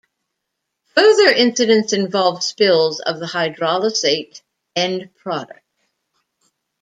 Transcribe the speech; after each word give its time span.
Further 0.95 1.27
incidents 1.31 1.93
involved 1.93 2.41
spills 2.41 3.01
of 3.01 3.19
the 3.19 3.27
hydrolysate 3.27 4.41
end 4.75 5.13
product. 5.13 5.61